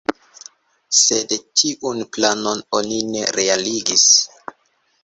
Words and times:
Sed 0.99 1.35
tiun 1.61 2.01
planon 2.17 2.65
oni 2.81 2.99
ne 3.13 3.31
realigis. 3.39 4.09